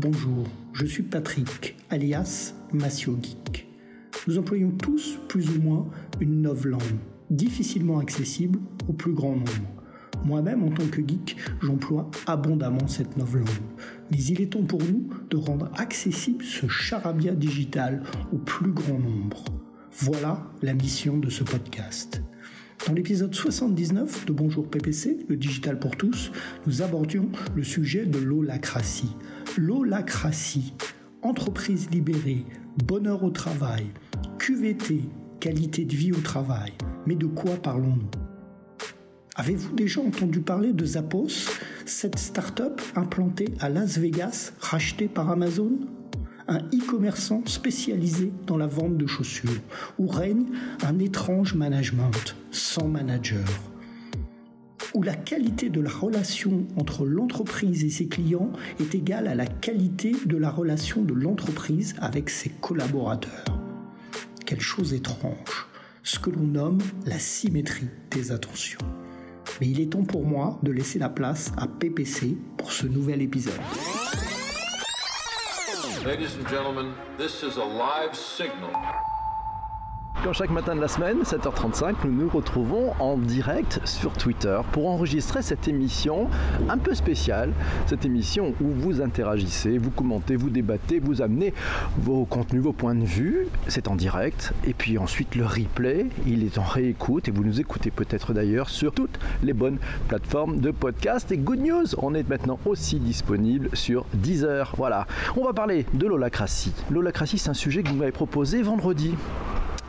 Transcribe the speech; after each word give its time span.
Bonjour, 0.00 0.46
je 0.74 0.86
suis 0.86 1.02
Patrick, 1.02 1.74
alias 1.90 2.54
Massio 2.72 3.18
Geek. 3.20 3.66
Nous 4.28 4.38
employons 4.38 4.70
tous 4.70 5.18
plus 5.26 5.50
ou 5.50 5.60
moins 5.60 5.88
une 6.20 6.44
langue, 6.44 6.80
difficilement 7.30 7.98
accessible 7.98 8.60
au 8.88 8.92
plus 8.92 9.12
grand 9.12 9.34
nombre. 9.34 9.50
Moi-même, 10.24 10.62
en 10.62 10.70
tant 10.70 10.86
que 10.86 11.00
geek, 11.00 11.36
j'emploie 11.60 12.08
abondamment 12.28 12.86
cette 12.86 13.16
langue. 13.16 13.48
Mais 14.12 14.22
il 14.22 14.40
est 14.40 14.52
temps 14.52 14.62
pour 14.62 14.80
nous 14.84 15.08
de 15.30 15.36
rendre 15.36 15.68
accessible 15.76 16.44
ce 16.44 16.68
charabia 16.68 17.32
digital 17.32 18.04
au 18.32 18.38
plus 18.38 18.70
grand 18.70 19.00
nombre. 19.00 19.46
Voilà 19.90 20.46
la 20.62 20.74
mission 20.74 21.18
de 21.18 21.28
ce 21.28 21.42
podcast. 21.42 22.22
Dans 22.86 22.94
l'épisode 22.94 23.34
79 23.34 24.26
de 24.26 24.32
Bonjour 24.32 24.70
PPC, 24.70 25.26
le 25.28 25.36
digital 25.36 25.80
pour 25.80 25.96
tous, 25.96 26.30
nous 26.68 26.82
abordions 26.82 27.28
le 27.56 27.64
sujet 27.64 28.06
de 28.06 28.18
l'holacratie. 28.18 29.10
L'holacratie, 29.60 30.72
entreprise 31.20 31.90
libérée, 31.90 32.44
bonheur 32.84 33.24
au 33.24 33.30
travail, 33.30 33.88
QVT, 34.38 35.00
qualité 35.40 35.84
de 35.84 35.96
vie 35.96 36.12
au 36.12 36.20
travail. 36.20 36.74
Mais 37.08 37.16
de 37.16 37.26
quoi 37.26 37.56
parlons-nous? 37.56 38.08
Avez-vous 39.34 39.74
déjà 39.74 40.00
entendu 40.00 40.42
parler 40.42 40.72
de 40.72 40.84
Zappos, 40.84 41.50
cette 41.86 42.20
start-up 42.20 42.80
implantée 42.94 43.48
à 43.58 43.68
Las 43.68 43.98
Vegas, 43.98 44.52
rachetée 44.60 45.08
par 45.08 45.28
Amazon? 45.28 45.72
Un 46.46 46.58
e-commerçant 46.58 47.42
spécialisé 47.44 48.32
dans 48.46 48.58
la 48.58 48.68
vente 48.68 48.96
de 48.96 49.08
chaussures, 49.08 49.60
où 49.98 50.06
règne 50.06 50.46
un 50.86 51.00
étrange 51.00 51.54
management 51.54 52.36
sans 52.52 52.86
manager, 52.86 53.44
où 54.94 55.02
la 55.02 55.14
qualité 55.14 55.68
de 55.68 55.80
la 55.80 55.90
relation 55.90 56.66
entre 56.76 57.04
l'entreprise 57.04 57.84
et 57.84 57.90
ses 57.90 58.08
clients 58.08 58.52
est 58.80 58.94
égale 58.94 59.28
à 59.28 59.34
la 59.34 59.46
qualité 59.46 60.12
de 60.26 60.36
la 60.36 60.50
relation 60.50 61.02
de 61.02 61.14
l'entreprise 61.14 61.94
avec 62.00 62.30
ses 62.30 62.50
collaborateurs. 62.50 63.44
Quelle 64.46 64.60
chose 64.60 64.94
étrange, 64.94 65.66
ce 66.02 66.18
que 66.18 66.30
l'on 66.30 66.44
nomme 66.44 66.78
la 67.06 67.18
symétrie 67.18 67.88
des 68.10 68.32
attentions. 68.32 68.80
Mais 69.60 69.68
il 69.68 69.80
est 69.80 69.92
temps 69.92 70.04
pour 70.04 70.24
moi 70.24 70.58
de 70.62 70.72
laisser 70.72 70.98
la 70.98 71.08
place 71.08 71.52
à 71.56 71.66
PPC 71.66 72.36
pour 72.56 72.72
ce 72.72 72.86
nouvel 72.86 73.22
épisode. 73.22 73.54
Ladies 76.04 76.36
and 76.40 76.48
gentlemen, 76.48 76.92
this 77.18 77.42
is 77.42 77.58
a 77.58 77.64
live 77.64 78.14
signal. 78.14 78.70
Chaque 80.32 80.50
matin 80.50 80.76
de 80.76 80.80
la 80.80 80.88
semaine, 80.88 81.22
7h35, 81.22 81.94
nous 82.04 82.12
nous 82.12 82.28
retrouvons 82.28 82.92
en 83.00 83.16
direct 83.16 83.80
sur 83.84 84.12
Twitter 84.12 84.60
pour 84.72 84.88
enregistrer 84.88 85.40
cette 85.40 85.68
émission 85.68 86.28
un 86.68 86.76
peu 86.76 86.94
spéciale. 86.94 87.52
Cette 87.86 88.04
émission 88.04 88.54
où 88.60 88.68
vous 88.68 89.00
interagissez, 89.00 89.78
vous 89.78 89.90
commentez, 89.90 90.36
vous 90.36 90.50
débattez, 90.50 90.98
vous 90.98 91.22
amenez 91.22 91.54
vos 91.98 92.26
contenus, 92.26 92.62
vos 92.62 92.72
points 92.72 92.94
de 92.94 93.04
vue. 93.04 93.46
C'est 93.68 93.88
en 93.88 93.96
direct. 93.96 94.52
Et 94.66 94.74
puis 94.74 94.98
ensuite, 94.98 95.34
le 95.34 95.46
replay, 95.46 96.06
il 96.26 96.44
est 96.44 96.58
en 96.58 96.64
réécoute 96.64 97.28
et 97.28 97.30
vous 97.30 97.44
nous 97.44 97.60
écoutez 97.60 97.90
peut-être 97.90 98.34
d'ailleurs 98.34 98.68
sur 98.68 98.92
toutes 98.92 99.18
les 99.42 99.54
bonnes 99.54 99.78
plateformes 100.08 100.60
de 100.60 100.70
podcast. 100.70 101.32
Et 101.32 101.38
good 101.38 101.60
news, 101.60 101.86
on 101.96 102.14
est 102.14 102.28
maintenant 102.28 102.58
aussi 102.66 102.98
disponible 103.00 103.70
sur 103.72 104.04
Deezer. 104.12 104.74
Voilà. 104.76 105.06
On 105.36 105.44
va 105.44 105.54
parler 105.54 105.86
de 105.94 106.06
l'holacratie. 106.06 106.74
L'holacratie, 106.90 107.38
c'est 107.38 107.50
un 107.50 107.54
sujet 107.54 107.82
que 107.82 107.88
vous 107.88 107.96
m'avez 107.96 108.12
proposé 108.12 108.62
vendredi. 108.62 109.14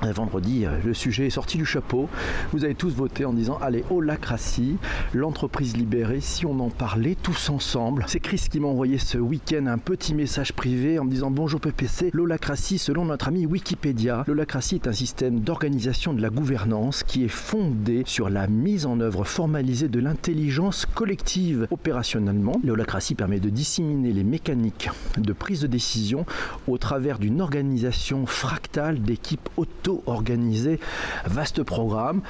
Vendredi, 0.01 0.65
euh, 0.65 0.79
le 0.83 0.93
sujet 0.93 1.27
est 1.27 1.29
sorti 1.29 1.57
du 1.57 1.65
chapeau. 1.65 2.07
Vous 2.53 2.63
avez 2.63 2.73
tous 2.73 2.93
voté 2.93 3.25
en 3.25 3.33
disant 3.33 3.59
Allez, 3.61 3.83
holacratie, 3.91 4.77
l'entreprise 5.13 5.75
libérée, 5.75 6.21
si 6.21 6.45
on 6.45 6.59
en 6.61 6.69
parlait 6.69 7.15
tous 7.21 7.49
ensemble. 7.49 8.05
C'est 8.07 8.21
Chris 8.21 8.45
qui 8.49 8.59
m'a 8.59 8.67
envoyé 8.67 8.97
ce 8.97 9.17
week-end 9.17 9.65
un 9.67 9.77
petit 9.77 10.15
message 10.15 10.53
privé 10.53 10.99
en 10.99 11.03
me 11.03 11.11
disant 11.11 11.31
Bonjour 11.31 11.59
PPC, 11.59 12.11
l'holacratie, 12.13 12.77
selon 12.77 13.05
notre 13.05 13.27
ami 13.27 13.45
Wikipédia, 13.45 14.23
l'holacratie 14.25 14.75
est 14.75 14.87
un 14.87 14.93
système 14.93 15.41
d'organisation 15.41 16.13
de 16.13 16.21
la 16.21 16.29
gouvernance 16.29 17.03
qui 17.03 17.25
est 17.25 17.27
fondé 17.27 18.03
sur 18.05 18.29
la 18.29 18.47
mise 18.47 18.85
en 18.85 19.01
œuvre 19.01 19.25
formalisée 19.25 19.89
de 19.89 19.99
l'intelligence 19.99 20.85
collective. 20.85 21.67
Opérationnellement, 21.71 22.59
l'holacratie 22.63 23.15
permet 23.15 23.41
de 23.41 23.49
disséminer 23.49 24.13
les 24.13 24.23
mécaniques 24.23 24.89
de 25.17 25.33
prise 25.33 25.61
de 25.61 25.67
décision 25.67 26.25
au 26.67 26.77
travers 26.77 27.19
d'une 27.19 27.41
organisation 27.41 28.25
fractale 28.25 29.01
d'équipes 29.01 29.49
auto 29.57 29.88
organisé, 30.05 30.79
vaste 31.25 31.63
programme. 31.63 32.21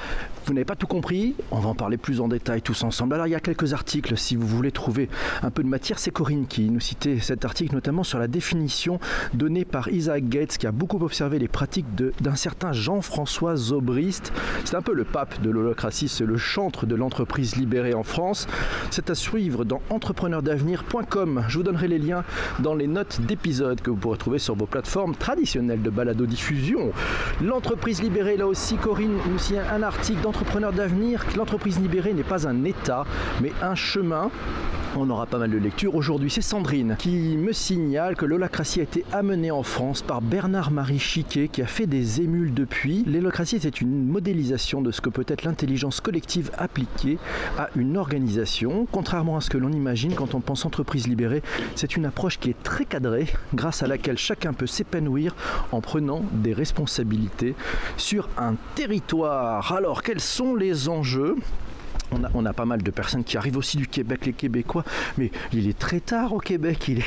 Vous 0.46 0.54
n'avez 0.54 0.64
pas 0.64 0.76
tout 0.76 0.86
compris, 0.86 1.34
on 1.50 1.60
va 1.60 1.68
en 1.68 1.74
parler 1.74 1.96
plus 1.96 2.20
en 2.20 2.28
détail 2.28 2.62
tous 2.62 2.82
ensemble. 2.82 3.14
Alors 3.14 3.26
il 3.26 3.30
y 3.30 3.34
a 3.34 3.40
quelques 3.40 3.72
articles 3.72 4.16
si 4.16 4.36
vous 4.36 4.46
voulez 4.46 4.72
trouver 4.72 5.08
un 5.42 5.50
peu 5.50 5.62
de 5.62 5.68
matière. 5.68 5.98
C'est 5.98 6.10
Corinne 6.10 6.46
qui 6.46 6.70
nous 6.70 6.80
citait 6.80 7.18
cet 7.20 7.44
article 7.44 7.74
notamment 7.74 8.04
sur 8.04 8.18
la 8.18 8.28
définition 8.28 8.98
donnée 9.34 9.64
par 9.64 9.88
Isaac 9.88 10.28
Gates 10.28 10.58
qui 10.58 10.66
a 10.66 10.72
beaucoup 10.72 11.02
observé 11.04 11.38
les 11.38 11.48
pratiques 11.48 11.86
d'un 11.94 12.34
certain 12.34 12.72
Jean-François 12.72 13.56
Zobrist. 13.56 14.32
C'est 14.64 14.76
un 14.76 14.82
peu 14.82 14.94
le 14.94 15.04
pape 15.04 15.40
de 15.42 15.50
l'holocratie, 15.50 16.08
c'est 16.08 16.26
le 16.26 16.36
chantre 16.36 16.86
de 16.86 16.94
l'entreprise 16.94 17.56
libérée 17.56 17.94
en 17.94 18.02
France. 18.02 18.46
C'est 18.90 19.10
à 19.10 19.14
suivre 19.14 19.64
dans 19.64 19.82
entrepreneurdavenir.com. 19.90 21.44
Je 21.48 21.58
vous 21.58 21.64
donnerai 21.64 21.88
les 21.88 21.98
liens 21.98 22.24
dans 22.58 22.74
les 22.74 22.86
notes 22.86 23.20
d'épisode 23.22 23.80
que 23.80 23.90
vous 23.90 23.96
pourrez 23.96 24.18
trouver 24.18 24.38
sur 24.38 24.54
vos 24.54 24.66
plateformes 24.66 25.14
traditionnelles 25.14 25.82
de 25.82 25.90
balado-diffusion. 25.90 26.92
L'entreprise 27.50 28.00
libérée, 28.00 28.36
là 28.36 28.46
aussi, 28.46 28.76
Corinne 28.76 29.18
nous 29.28 29.38
signe 29.40 29.58
un 29.58 29.82
article 29.82 30.20
d'entrepreneur 30.20 30.72
d'avenir. 30.72 31.26
L'entreprise 31.36 31.80
libérée 31.80 32.14
n'est 32.14 32.22
pas 32.22 32.46
un 32.46 32.62
état, 32.62 33.04
mais 33.42 33.50
un 33.60 33.74
chemin 33.74 34.30
on 34.96 35.08
aura 35.10 35.26
pas 35.26 35.38
mal 35.38 35.50
de 35.50 35.58
lectures. 35.58 35.94
Aujourd'hui, 35.94 36.30
c'est 36.30 36.42
Sandrine 36.42 36.96
qui 36.98 37.36
me 37.36 37.52
signale 37.52 38.16
que 38.16 38.24
l'holacratie 38.24 38.80
a 38.80 38.82
été 38.82 39.04
amenée 39.12 39.50
en 39.50 39.62
France 39.62 40.02
par 40.02 40.20
Bernard-Marie 40.20 40.98
Chiquet 40.98 41.48
qui 41.48 41.62
a 41.62 41.66
fait 41.66 41.86
des 41.86 42.20
émules 42.20 42.52
depuis. 42.52 43.04
L'holacratie 43.04 43.58
c'est 43.60 43.80
une 43.80 44.06
modélisation 44.06 44.82
de 44.82 44.90
ce 44.90 45.00
que 45.00 45.08
peut 45.08 45.24
être 45.28 45.44
l'intelligence 45.44 46.00
collective 46.00 46.50
appliquée 46.58 47.18
à 47.58 47.68
une 47.76 47.96
organisation. 47.96 48.86
Contrairement 48.90 49.36
à 49.36 49.40
ce 49.40 49.50
que 49.50 49.58
l'on 49.58 49.72
imagine 49.72 50.14
quand 50.14 50.34
on 50.34 50.40
pense 50.40 50.64
entreprise 50.64 51.06
libérée, 51.06 51.42
c'est 51.74 51.96
une 51.96 52.04
approche 52.04 52.38
qui 52.38 52.50
est 52.50 52.62
très 52.62 52.84
cadrée 52.84 53.26
grâce 53.54 53.82
à 53.82 53.86
laquelle 53.86 54.18
chacun 54.18 54.52
peut 54.52 54.66
s'épanouir 54.66 55.34
en 55.72 55.80
prenant 55.80 56.22
des 56.32 56.52
responsabilités 56.52 57.54
sur 57.96 58.28
un 58.38 58.54
territoire. 58.74 59.72
Alors, 59.72 60.02
quels 60.02 60.20
sont 60.20 60.54
les 60.54 60.88
enjeux? 60.88 61.36
On 62.34 62.44
a, 62.44 62.52
pas 62.52 62.64
mal 62.64 62.82
de 62.82 62.90
personnes 62.90 63.24
qui 63.24 63.36
arrivent 63.36 63.56
aussi 63.56 63.76
du 63.76 63.86
Québec, 63.86 64.26
les 64.26 64.32
Québécois, 64.32 64.84
mais 65.18 65.30
il 65.52 65.68
est 65.68 65.78
très 65.78 66.00
tard 66.00 66.32
au 66.32 66.38
Québec, 66.38 66.88
il 66.88 67.02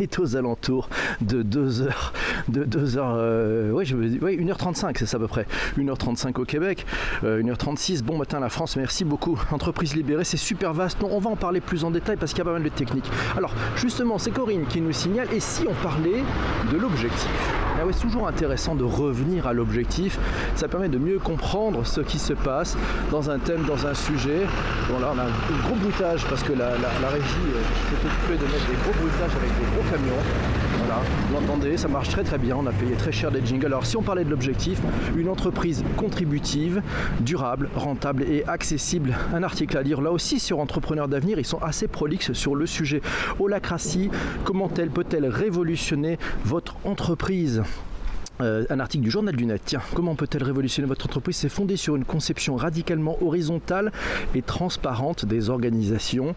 est, 0.00 0.18
aux 0.18 0.36
alentours 0.36 0.88
de 1.20 1.42
2 1.42 1.82
heures, 1.82 2.12
de 2.48 2.64
2 2.64 2.98
heures, 2.98 3.14
euh, 3.16 3.70
oui, 3.72 3.84
je 3.84 3.96
veux 3.96 4.08
dire, 4.08 4.20
1h35, 4.20 4.96
c'est 4.98 5.06
ça 5.06 5.16
à 5.16 5.20
peu 5.20 5.28
près, 5.28 5.46
1h35 5.78 6.40
au 6.40 6.44
Québec, 6.44 6.86
1h36, 7.22 7.98
euh, 7.98 8.02
bon 8.02 8.18
matin 8.18 8.40
la 8.40 8.48
France, 8.48 8.76
merci 8.76 9.04
beaucoup, 9.04 9.38
entreprise 9.50 9.94
libérée, 9.94 10.24
c'est 10.24 10.36
super 10.36 10.72
vaste, 10.72 11.00
non, 11.00 11.08
on 11.10 11.18
va 11.18 11.30
en 11.30 11.36
parler 11.36 11.60
plus 11.60 11.84
en 11.84 11.90
détail 11.90 12.16
parce 12.16 12.32
qu'il 12.32 12.38
y 12.38 12.42
a 12.42 12.44
pas 12.44 12.52
mal 12.52 12.62
de 12.62 12.68
techniques. 12.68 13.10
Alors, 13.36 13.54
justement, 13.76 14.18
c'est 14.18 14.30
Corinne 14.30 14.66
qui 14.66 14.80
nous 14.80 14.92
signale, 14.92 15.28
et 15.32 15.40
si 15.40 15.64
on 15.68 15.74
parlait 15.82 16.22
de 16.72 16.76
l'objectif? 16.76 17.63
Ah 17.84 17.92
c'est 17.92 18.00
toujours 18.00 18.26
intéressant 18.28 18.74
de 18.74 18.84
revenir 18.84 19.46
à 19.46 19.52
l'objectif, 19.52 20.18
ça 20.56 20.68
permet 20.68 20.88
de 20.88 20.98
mieux 20.98 21.18
comprendre 21.18 21.84
ce 21.84 22.00
qui 22.00 22.18
se 22.18 22.32
passe 22.32 22.76
dans 23.10 23.30
un 23.30 23.38
thème, 23.38 23.64
dans 23.64 23.86
un 23.86 23.94
sujet, 23.94 24.46
Bon 24.90 24.98
là 25.00 25.12
on 25.14 25.18
a 25.18 25.24
un 25.24 25.66
gros 25.66 25.76
bruitage 25.76 26.24
parce 26.26 26.42
que 26.42 26.52
la, 26.52 26.68
régie 26.68 27.24
euh, 27.48 27.60
s'est 27.90 28.06
occupée 28.06 28.38
de 28.38 28.52
mettre 28.52 28.66
des 28.66 28.76
gros 28.82 28.92
bruitages 28.92 29.36
avec 29.36 29.50
des 29.58 29.76
gros 29.76 29.90
camions. 29.90 30.63
Voilà, 30.86 31.00
vous 31.28 31.34
l'entendez, 31.34 31.78
ça 31.78 31.88
marche 31.88 32.10
très 32.10 32.24
très 32.24 32.36
bien, 32.36 32.56
on 32.56 32.66
a 32.66 32.72
payé 32.72 32.94
très 32.94 33.10
cher 33.10 33.30
des 33.30 33.44
jingles. 33.44 33.68
Alors 33.68 33.86
si 33.86 33.96
on 33.96 34.02
parlait 34.02 34.22
de 34.22 34.28
l'objectif, 34.28 34.78
une 35.16 35.30
entreprise 35.30 35.82
contributive, 35.96 36.82
durable, 37.20 37.70
rentable 37.74 38.22
et 38.24 38.44
accessible, 38.46 39.16
un 39.32 39.42
article 39.42 39.78
à 39.78 39.82
lire 39.82 40.02
là 40.02 40.12
aussi 40.12 40.38
sur 40.38 40.58
Entrepreneurs 40.58 41.08
d'avenir, 41.08 41.38
ils 41.38 41.46
sont 41.46 41.62
assez 41.62 41.88
prolixes 41.88 42.34
sur 42.34 42.54
le 42.54 42.66
sujet. 42.66 43.00
Holacratie, 43.40 44.10
comment 44.44 44.70
elle 44.76 44.90
peut-elle 44.90 45.26
révolutionner 45.26 46.18
votre 46.44 46.76
entreprise? 46.84 47.62
Euh, 48.40 48.64
un 48.68 48.80
article 48.80 49.04
du 49.04 49.10
journal 49.10 49.36
du 49.36 49.46
net. 49.46 49.62
Tiens, 49.64 49.80
comment 49.94 50.16
peut-elle 50.16 50.42
révolutionner 50.42 50.88
votre 50.88 51.06
entreprise 51.06 51.36
C'est 51.36 51.48
fondé 51.48 51.76
sur 51.76 51.94
une 51.94 52.04
conception 52.04 52.56
radicalement 52.56 53.16
horizontale 53.22 53.92
et 54.34 54.42
transparente 54.42 55.24
des 55.24 55.50
organisations. 55.50 56.34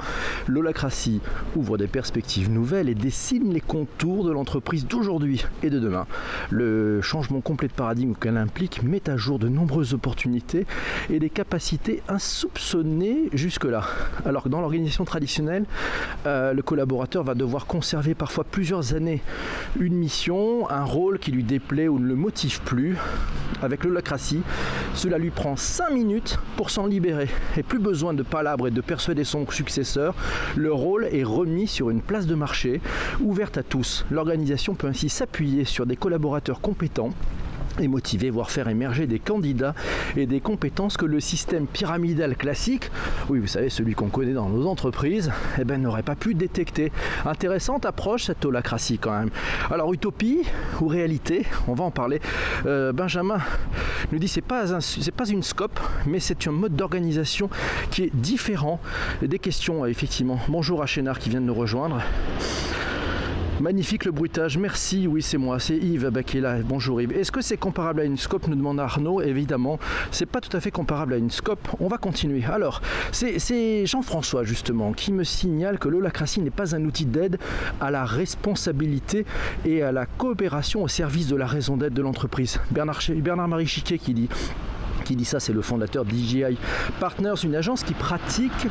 L'holacratie 0.48 1.22
ouvre 1.56 1.78
des 1.78 1.88
perspectives 1.88 2.52
nouvelles 2.52 2.90
et 2.90 2.96
dessine 2.96 3.52
les 3.52 3.62
contours 3.62 4.26
de 4.26 4.32
l'entreprise 4.32 4.86
d'aujourd'hui 4.86 5.44
et 5.64 5.70
de 5.70 5.80
demain. 5.80 6.06
Le 6.52 7.02
changement 7.02 7.42
complet 7.42 7.68
de 7.68 7.74
paradigme 7.74 8.14
qu'elle 8.14 8.38
implique 8.38 8.84
met 8.84 9.10
à 9.10 9.18
jour 9.18 9.40
de 9.40 9.48
nombreuses 9.48 9.94
opportunités 9.94 10.68
et 11.10 11.20
des 11.20 11.30
capacités 11.30 12.04
insoupçonnées 12.08 13.30
jusque-là. 13.34 13.84
Alors 14.26 14.44
que 14.44 14.50
dans 14.50 14.62
l'organisation 14.62 15.06
traditionnelle, 15.06 15.66
euh, 16.26 16.54
le 16.54 16.62
collaborateur 16.62 17.24
va 17.24 17.34
devoir 17.34 17.66
conserver 17.66 18.14
parfois 18.14 18.44
plusieurs 18.44 18.94
années 18.94 19.22
une 19.80 19.96
mission, 19.96 20.70
un 20.70 20.84
rôle 20.84 21.20
qui 21.20 21.32
lui 21.32 21.44
déplaît 21.44 21.87
ou 21.88 22.00
ne 22.00 22.06
le 22.06 22.16
motive 22.16 22.62
plus, 22.62 22.96
avec 23.62 23.84
l'holacratie, 23.84 24.42
cela 24.94 25.18
lui 25.18 25.30
prend 25.30 25.56
5 25.56 25.92
minutes 25.92 26.38
pour 26.56 26.70
s'en 26.70 26.86
libérer. 26.86 27.30
Et 27.58 27.64
plus 27.64 27.80
besoin 27.80 28.14
de 28.14 28.24
palabres 28.24 28.68
et 28.68 28.72
de 28.72 28.82
persuader 28.82 29.24
son 29.24 29.50
successeur, 29.50 30.16
le 30.56 30.72
rôle 30.72 31.08
est 31.12 31.24
remis 31.24 31.68
sur 31.68 31.90
une 31.90 32.02
place 32.02 32.28
de 32.28 32.36
marché 32.36 32.82
ouverte 33.20 33.58
à 33.58 33.64
tous. 33.64 34.06
L'organisation 34.12 34.76
peut 34.76 34.88
ainsi 34.88 35.10
s'appuyer 35.10 35.66
sur 35.66 35.86
des 35.86 35.96
collaborateurs 35.96 36.62
compétents 36.62 37.12
et 37.80 37.88
motiver, 37.88 38.30
voire 38.30 38.52
faire 38.52 38.68
émerger 38.68 39.08
des 39.08 39.20
candidats 39.20 39.74
et 40.16 40.26
des 40.26 40.40
compétences 40.40 40.98
que 40.98 41.06
le 41.06 41.20
système 41.20 41.68
pyramidal 41.68 42.36
classique, 42.36 42.92
oui 43.30 43.40
vous 43.40 43.48
savez 43.48 43.70
celui 43.70 43.94
qu'on 43.94 44.10
connaît 44.10 44.34
dans 44.34 44.50
nos 44.50 44.68
entreprises, 44.68 45.32
eh 45.60 45.64
ben, 45.64 45.82
n'aurait 45.82 46.04
pas 46.04 46.16
pu 46.16 46.34
détecter. 46.34 46.92
Intéressante 47.26 47.86
approche 47.86 48.26
cette 48.26 48.44
holacratie 48.46 48.98
quand 48.98 49.18
même. 49.18 49.30
Alors 49.72 49.94
utopie 49.94 50.44
ou 50.82 50.88
réalité, 50.88 51.46
on 51.68 51.74
va 51.74 51.84
en 51.84 51.92
parler. 51.92 52.20
Euh, 52.66 52.92
Benjamin 52.94 53.40
nous 54.12 54.20
dit 54.20 54.28
c'est 54.28 54.42
pas 54.42 54.74
un, 54.74 54.82
c'est 54.82 55.12
pas 55.12 55.28
une 55.28 55.44
scope, 55.44 55.80
mais 56.06 56.20
c'est 56.20 56.48
un 56.48 56.52
mode 56.52 56.76
d'organisation 56.76 57.50
qui 57.92 58.04
est 58.04 58.16
différent. 58.16 58.80
Des 59.22 59.40
questions 59.40 59.86
effectivement. 59.86 60.40
Bonjour 60.48 60.82
à 60.82 60.86
Chénard 60.86 61.20
qui 61.20 61.30
vient 61.30 61.42
de 61.42 61.46
nous 61.46 61.54
rejoindre. 61.54 62.02
Magnifique 63.60 64.06
le 64.06 64.12
bruitage, 64.12 64.56
merci, 64.60 65.08
oui 65.08 65.24
c'est 65.24 65.40
moi, 65.40 65.60
c'est 65.60 65.76
Yves 65.76 66.12
qui 66.24 66.38
est 66.38 66.42
là. 66.42 66.60
Bonjour 66.64 67.02
Yves. 67.02 67.14
Est-ce 67.14 67.32
que 67.32 67.42
c'est 67.42 67.58
comparable 67.58 68.02
à 68.02 68.04
une 68.04 68.16
scope 68.16 68.48
nous 68.48 68.56
demande 68.56 68.80
Arnaud. 68.80 69.20
Évidemment, 69.20 69.80
c'est 70.12 70.28
pas 70.28 70.42
tout 70.42 70.56
à 70.56 70.60
fait 70.60 70.70
comparable 70.70 71.16
à 71.16 71.18
une 71.18 71.32
scope. 71.32 71.68
On 71.80 71.88
va 71.88 71.98
continuer. 71.98 72.46
Alors, 72.46 72.82
c'est 73.12 73.88
Jean-François 73.88 74.44
justement 74.44 74.94
qui 74.94 75.12
me 75.12 75.24
signale 75.24 75.80
que 75.80 75.90
l'holacratie 75.90 76.40
n'est 76.40 76.52
pas 76.52 76.76
un 76.76 76.86
outil 76.86 77.08
d'aide 77.08 77.40
à 77.82 77.90
la 77.90 78.06
responsabilité 78.06 79.26
et 79.66 79.82
à 79.82 79.92
la 79.92 80.06
coopération 80.06 80.84
au 80.84 80.88
service 80.88 81.28
de 81.28 81.36
la 81.36 81.48
raison 81.48 81.78
d'être 81.78 81.96
de 81.96 82.02
l'entreprise. 82.04 82.60
Bernard, 82.70 83.02
Bernard-Marie 83.10 83.66
Chiquet 83.66 83.98
qui 83.98 84.14
dit 84.14 84.30
qui 85.08 85.16
dit 85.16 85.26
ça, 85.26 85.40
c'est 85.40 85.54
le 85.54 85.62
fondateur 85.62 86.04
d'IGI 86.04 86.58
Partners, 87.00 87.36
une 87.44 87.56
agence 87.56 87.84
qui 87.84 87.94
pratique 87.94 88.68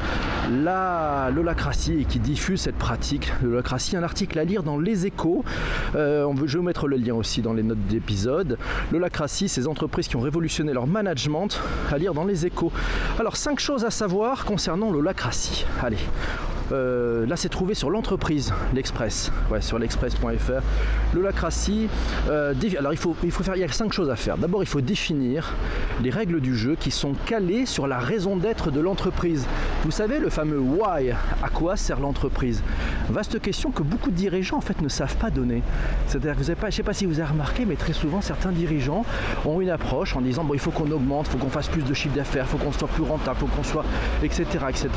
la 0.51 1.31
l'holacratie 1.35 2.01
et 2.01 2.05
qui 2.05 2.19
diffuse 2.19 2.61
cette 2.61 2.77
pratique 2.77 3.33
de 3.43 3.49
l'holacratie. 3.49 3.97
Un 3.97 4.03
article 4.03 4.39
à 4.39 4.45
lire 4.45 4.63
dans 4.63 4.79
Les 4.79 5.07
Échos. 5.07 5.45
Euh, 5.95 6.31
je 6.45 6.59
vais 6.59 6.65
mettre 6.65 6.89
le 6.89 6.97
lien 6.97 7.15
aussi 7.15 7.41
dans 7.41 7.55
les 7.55 7.63
notes 7.63 7.87
d'épisode. 7.87 8.59
L'holacratie, 8.93 9.49
ces 9.49 9.67
entreprises 9.67 10.09
qui 10.09 10.17
ont 10.17 10.21
révolutionné 10.21 10.75
leur 10.75 10.87
management, 10.87 11.59
à 11.91 11.97
lire 11.97 12.13
dans 12.13 12.25
Les 12.25 12.45
Échos. 12.45 12.71
Alors, 13.19 13.37
cinq 13.37 13.59
choses 13.59 13.87
à 13.87 13.91
savoir 13.91 14.45
concernant 14.45 14.91
l'holacratie. 14.91 15.65
Allez, 15.83 15.97
euh, 16.73 17.27
là, 17.27 17.37
c'est 17.37 17.49
trouvé 17.49 17.75
sur 17.75 17.91
l'entreprise, 17.91 18.53
l'Express, 18.75 19.31
ouais, 19.51 19.61
sur 19.61 19.79
l'express.fr. 19.79 20.63
L'holacratie, 21.15 21.89
euh, 22.29 22.55
alors 22.79 22.93
il 22.93 22.99
faut, 22.99 23.17
il 23.23 23.31
faut 23.31 23.43
faire, 23.43 23.57
il 23.57 23.61
y 23.61 23.65
a 23.65 23.69
cinq 23.69 23.93
choses 23.93 24.11
à 24.11 24.17
faire. 24.17 24.37
D'abord, 24.39 24.63
il 24.63 24.67
faut 24.67 24.81
définir 24.81 25.55
les 26.03 26.11
règles 26.11 26.41
du 26.41 26.57
jeu 26.57 26.77
qui 26.79 26.91
sont 26.91 27.13
calées 27.27 27.67
sur 27.67 27.87
la 27.87 27.99
raison 27.99 28.37
d'être 28.37 28.71
de 28.71 28.81
l'entreprise. 28.81 29.47
Vous 29.85 29.91
savez, 29.91 30.19
le 30.19 30.31
fameux 30.31 30.59
why, 30.59 31.11
à 31.43 31.49
quoi 31.53 31.77
sert 31.77 32.01
l'entreprise? 32.01 32.63
Vaste 33.09 33.41
question 33.41 33.71
que 33.71 33.83
beaucoup 33.83 34.11
de 34.11 34.17
dirigeants 34.17 34.57
en 34.57 34.61
fait 34.61 34.81
ne 34.83 34.89
savent 34.89 35.17
pas 35.17 35.31
donner. 35.31 35.63
C'est-à-dire 36.07 36.33
que 36.35 36.39
vous 36.39 36.51
avez 36.51 36.61
pas, 36.61 36.71
je 36.71 36.75
ne 36.75 36.77
sais 36.77 36.83
pas 36.83 36.93
si 36.93 37.07
vous 37.07 37.21
avez 37.21 37.31
remarqué, 37.31 37.65
mais 37.65 37.77
très 37.77 37.93
souvent 37.93 38.21
certains 38.21 38.53
dirigeants 38.53 39.05
ont 39.45 39.61
une 39.61 39.71
approche 39.71 40.17
en 40.17 40.21
disant 40.21 40.45
bon, 40.45 40.55
il 40.55 40.61
faut 40.61 40.71
qu'on 40.71 40.91
augmente, 40.91 41.27
il 41.29 41.33
faut 41.33 41.39
qu'on 41.39 41.51
fasse 41.51 41.69
plus 41.69 41.83
de 41.83 41.95
chiffre 41.95 42.15
d'affaires, 42.15 42.47
il 42.49 42.59
faut 42.59 42.65
qu'on 42.65 42.73
soit 42.73 42.89
plus 42.89 43.03
rentable, 43.03 43.37
il 43.41 43.49
faut 43.49 43.57
qu'on 43.57 43.63
soit, 43.63 43.85
etc., 44.23 44.45
etc. 44.69 44.89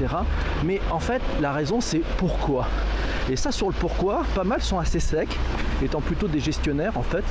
Mais 0.65 0.81
en 0.91 0.99
fait, 0.99 1.21
la 1.41 1.51
c'est 1.81 2.01
pourquoi. 2.17 2.67
Et 3.29 3.35
ça, 3.35 3.51
sur 3.51 3.67
le 3.67 3.73
pourquoi, 3.73 4.23
pas 4.33 4.43
mal 4.43 4.61
sont 4.61 4.79
assez 4.79 4.99
secs, 4.99 5.37
étant 5.83 6.01
plutôt 6.01 6.27
des 6.27 6.39
gestionnaires 6.39 6.97
en 6.97 7.03
fait, 7.03 7.23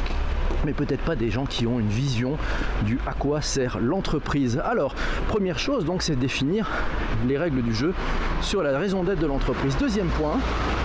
mais 0.64 0.72
peut-être 0.72 1.02
pas 1.02 1.16
des 1.16 1.30
gens 1.30 1.46
qui 1.46 1.66
ont 1.66 1.80
une 1.80 1.88
vision 1.88 2.36
du 2.82 2.98
à 3.06 3.12
quoi 3.12 3.40
sert 3.40 3.78
l'entreprise. 3.80 4.60
Alors, 4.64 4.94
première 5.28 5.58
chose, 5.58 5.84
donc, 5.84 6.02
c'est 6.02 6.16
définir 6.16 6.68
les 7.26 7.38
règles 7.38 7.62
du 7.62 7.74
jeu 7.74 7.94
sur 8.42 8.62
la 8.62 8.78
raison 8.78 9.02
d'être 9.02 9.20
de 9.20 9.26
l'entreprise. 9.26 9.76
Deuxième 9.78 10.08
point, 10.08 10.38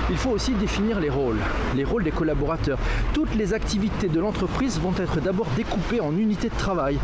il 0.10 0.18
faut 0.18 0.30
aussi 0.30 0.54
définir 0.54 1.00
les 1.00 1.10
rôles, 1.10 1.40
les 1.76 1.84
rôles 1.84 2.04
des 2.04 2.12
collaborateurs. 2.12 2.78
Toutes 3.14 3.36
les 3.36 3.54
activités 3.54 4.08
de 4.08 4.20
l'entreprise 4.20 4.80
vont 4.80 4.94
être 4.98 5.20
d'abord 5.20 5.48
découpées 5.58 6.02
en 6.02 6.12
unités 6.12 6.50
de 6.50 6.58
travail 6.58 6.98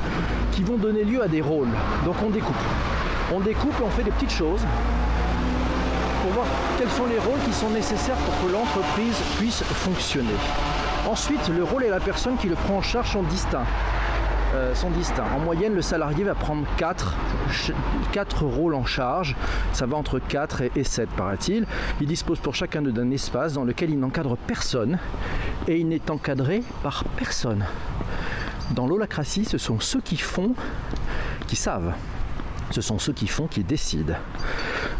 qui 0.53 0.63
vont 0.63 0.77
donner 0.77 1.03
lieu 1.03 1.21
à 1.21 1.27
des 1.27 1.41
rôles. 1.41 1.69
Donc 2.05 2.15
on 2.25 2.29
découpe. 2.29 2.55
On 3.33 3.39
découpe 3.39 3.75
et 3.79 3.83
on 3.83 3.89
fait 3.89 4.03
des 4.03 4.11
petites 4.11 4.31
choses 4.31 4.61
quels 6.79 6.89
sont 6.91 7.07
les 7.07 7.19
rôles 7.19 7.39
qui 7.45 7.51
sont 7.51 7.69
nécessaires 7.71 8.15
pour 8.15 8.47
que 8.47 8.53
l'entreprise 8.53 9.17
puisse 9.37 9.61
fonctionner. 9.63 10.33
Ensuite, 11.09 11.49
le 11.49 11.61
rôle 11.61 11.83
et 11.83 11.89
la 11.89 11.99
personne 11.99 12.37
qui 12.37 12.47
le 12.47 12.55
prend 12.55 12.77
en 12.77 12.81
charge 12.81 13.11
sont 13.11 13.23
distincts. 13.23 13.65
Euh. 14.55 14.73
En 15.35 15.39
moyenne, 15.39 15.75
le 15.75 15.81
salarié 15.81 16.23
va 16.23 16.35
prendre 16.35 16.65
4, 16.77 18.45
rôles 18.45 18.75
en 18.75 18.85
charge. 18.85 19.35
Ça 19.73 19.87
va 19.87 19.97
entre 19.97 20.19
4 20.19 20.63
et, 20.77 20.83
7, 20.85 21.09
paraît-il. 21.09 21.65
Il 21.99 22.07
dispose 22.07 22.39
pour 22.39 22.55
chacun 22.55 22.81
d'un 22.81 23.11
espace 23.11 23.53
dans 23.53 23.65
lequel 23.65 23.89
il 23.89 23.99
n'encadre 23.99 24.37
personne 24.37 24.99
et 25.67 25.77
il 25.79 25.87
n'est 25.89 26.09
encadré 26.09 26.63
par 26.81 27.03
personne. 27.17 27.65
Dans 28.71 28.87
l'holacratie, 28.87 29.43
ce 29.43 29.57
sont 29.57 29.81
ceux 29.81 29.99
qui 29.99 30.15
font 30.15 30.55
qui 31.45 31.57
savent. 31.57 31.93
Ce 32.71 32.79
sont 32.79 32.99
ceux 32.99 33.13
qui 33.13 33.27
font 33.27 33.47
qui 33.47 33.65
décident. 33.65 34.15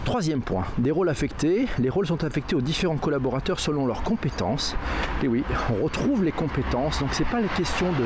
Troisième 0.05 0.41
point, 0.41 0.65
des 0.77 0.91
rôles 0.91 1.09
affectés. 1.09 1.67
Les 1.77 1.89
rôles 1.89 2.07
sont 2.07 2.23
affectés 2.23 2.55
aux 2.55 2.61
différents 2.61 2.97
collaborateurs 2.97 3.59
selon 3.59 3.85
leurs 3.85 4.01
compétences. 4.01 4.75
Et 5.21 5.27
oui, 5.27 5.43
on 5.69 5.83
retrouve 5.83 6.23
les 6.23 6.31
compétences. 6.31 6.99
Donc 6.99 7.09
c'est 7.11 7.27
pas 7.27 7.41
la 7.41 7.47
question 7.49 7.91
de 7.91 8.03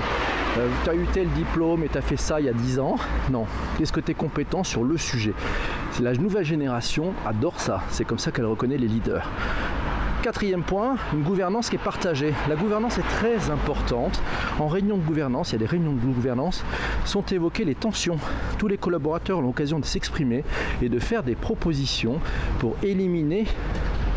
euh, 0.58 0.68
tu 0.84 0.90
as 0.90 0.96
eu 0.96 1.06
tel 1.14 1.28
diplôme 1.30 1.84
et 1.84 1.90
tu 1.90 2.02
fait 2.02 2.18
ça 2.18 2.40
il 2.40 2.48
y 2.48 2.50
a 2.50 2.54
10 2.54 2.80
ans. 2.80 2.96
Non, 3.32 3.46
qu'est-ce 3.78 3.94
que 3.94 4.02
tu 4.02 4.12
es 4.12 4.16
compétent 4.16 4.64
sur 4.64 4.84
le 4.84 4.98
sujet? 4.98 5.34
La 6.02 6.14
nouvelle 6.14 6.46
génération 6.46 7.14
adore 7.26 7.60
ça. 7.60 7.82
C'est 7.90 8.06
comme 8.06 8.20
ça 8.20 8.32
qu'elle 8.32 8.46
reconnaît 8.46 8.78
les 8.78 8.88
leaders. 8.88 9.30
Quatrième 10.24 10.64
point, 10.64 10.96
une 11.12 11.22
gouvernance 11.22 11.70
qui 11.70 11.76
est 11.76 11.84
partagée. 11.84 12.34
La 12.48 12.56
gouvernance 12.56 12.98
est 12.98 13.02
très 13.02 13.50
importante. 13.50 14.22
En 14.58 14.70
réunion 14.70 14.96
de 14.96 15.04
gouvernance, 15.04 15.50
il 15.50 15.54
y 15.54 15.56
a 15.56 15.60
des 15.60 15.66
réunions 15.66 15.92
de 15.92 16.00
gouvernance, 16.00 16.64
sont 17.04 17.24
évoquées 17.24 17.66
les 17.66 17.76
tensions. 17.76 18.18
Tous 18.58 18.70
les 18.70 18.78
collaborateurs 18.78 19.40
ont 19.40 19.42
l'occasion 19.42 19.80
de 19.80 19.86
s'exprimer 19.86 20.46
et 20.82 20.88
de 20.88 20.98
faire 20.98 21.24
des 21.24 21.36
propositions 21.36 22.22
pour 22.60 22.78
éliminer 22.84 23.44